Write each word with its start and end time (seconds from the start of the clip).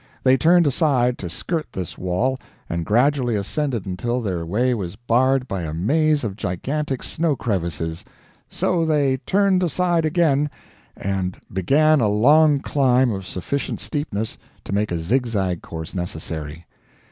They 0.23 0.35
turned 0.35 0.65
aside 0.65 1.19
to 1.19 1.29
skirt 1.29 1.67
this 1.73 1.95
wall, 1.95 2.39
and 2.67 2.87
gradually 2.87 3.35
ascended 3.35 3.85
until 3.85 4.19
their 4.19 4.43
way 4.47 4.73
was 4.73 4.95
barred 4.95 5.47
by 5.47 5.61
a 5.61 5.75
"maze 5.75 6.23
of 6.23 6.35
gigantic 6.35 7.03
snow 7.03 7.35
crevices," 7.35 8.03
so 8.49 8.83
they 8.83 9.17
turned 9.27 9.61
aside 9.61 10.03
again, 10.03 10.49
and 10.97 11.37
"began 11.53 12.01
a 12.01 12.07
long 12.09 12.61
climb 12.61 13.11
of 13.11 13.27
sufficient 13.27 13.79
steepness 13.79 14.39
to 14.63 14.73
make 14.73 14.91
a 14.91 14.97
zigzag 14.97 15.61
course 15.61 15.93
necessary." 15.93 16.65